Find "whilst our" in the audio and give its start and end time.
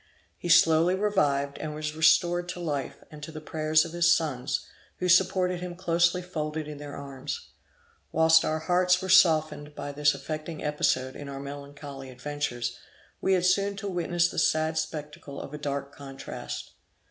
8.11-8.57